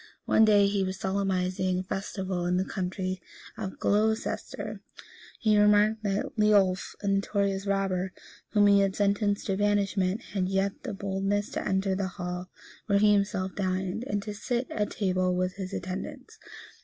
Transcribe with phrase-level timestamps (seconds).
[0.25, 3.21] One day, as he was solemnizing a festival in the county
[3.55, 4.79] of Glocester,
[5.39, 8.11] he remarked that Leolf, a notorious robber,
[8.49, 12.49] whom he had sentenced to banishment, had yet the boldness to enter the hall
[12.87, 16.39] where he himself dined, and to sit at table with his attendants.